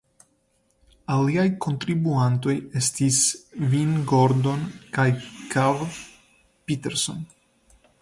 [1.15, 3.21] Aliaj kontribuantoj estis
[3.75, 4.67] Vin Gordon
[4.99, 5.09] kaj
[5.55, 7.27] Karl Pitterson.